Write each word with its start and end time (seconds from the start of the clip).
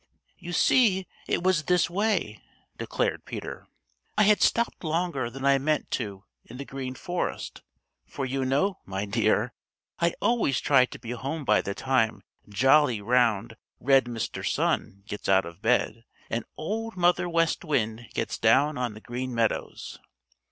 "You 0.39 0.51
see, 0.51 1.05
it 1.27 1.43
was 1.43 1.65
this 1.65 1.87
way," 1.87 2.41
declared 2.79 3.23
Peter. 3.23 3.67
"I 4.17 4.23
had 4.23 4.41
stopped 4.41 4.83
longer 4.83 5.29
than 5.29 5.45
I 5.45 5.59
meant 5.59 5.91
to 5.91 6.23
in 6.43 6.57
the 6.57 6.65
Green 6.65 6.95
Forest, 6.95 7.61
for 8.07 8.25
you 8.25 8.43
know, 8.43 8.79
my 8.83 9.05
dear, 9.05 9.53
I 9.99 10.15
always 10.19 10.59
try 10.59 10.85
to 10.85 10.97
be 10.97 11.11
home 11.11 11.45
by 11.45 11.61
the 11.61 11.75
time 11.75 12.23
jolly, 12.49 12.99
round, 12.99 13.57
red 13.79 14.05
Mr. 14.05 14.43
Sun 14.43 15.03
gets 15.05 15.29
out 15.29 15.45
of 15.45 15.61
bed 15.61 16.03
and 16.31 16.45
Old 16.57 16.95
Mother 16.97 17.29
West 17.29 17.63
Wind 17.63 18.07
gets 18.15 18.39
down 18.39 18.79
on 18.79 18.95
the 18.95 19.01
Green 19.01 19.35
Meadows." 19.35 19.99